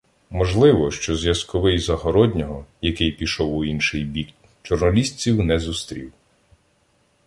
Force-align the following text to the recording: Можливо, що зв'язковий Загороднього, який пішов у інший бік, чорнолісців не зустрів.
Можливо, 0.29 0.91
що 0.91 1.15
зв'язковий 1.15 1.79
Загороднього, 1.79 2.65
який 2.81 3.11
пішов 3.11 3.55
у 3.57 3.65
інший 3.65 4.03
бік, 4.03 4.29
чорнолісців 4.61 5.41
не 5.45 5.59
зустрів. 5.59 6.13